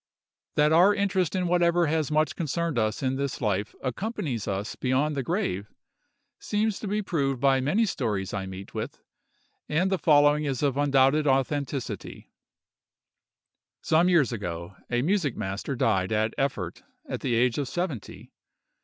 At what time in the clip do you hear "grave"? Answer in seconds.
5.21-5.69